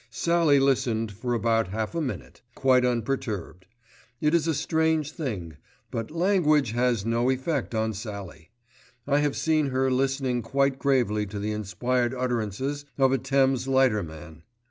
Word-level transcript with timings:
Sallie 0.09 0.59
listened 0.59 1.11
for 1.11 1.35
about 1.35 1.67
half 1.67 1.93
a 1.93 2.01
minute, 2.01 2.41
quite 2.55 2.83
unperturbed. 2.83 3.67
It 4.19 4.33
is 4.33 4.47
a 4.47 4.55
strange 4.55 5.11
thing; 5.11 5.57
but 5.91 6.09
"language" 6.09 6.71
has 6.71 7.05
no 7.05 7.29
effect 7.29 7.75
on 7.75 7.93
Sallie. 7.93 8.49
I 9.05 9.19
have 9.19 9.37
seen 9.37 9.67
her 9.67 9.91
listening 9.91 10.41
quite 10.41 10.79
gravely 10.79 11.27
to 11.27 11.37
the 11.37 11.51
inspired 11.51 12.15
utterances 12.15 12.83
of 12.97 13.11
a 13.11 13.19
Thames 13.19 13.67
lighterman. 13.67 14.41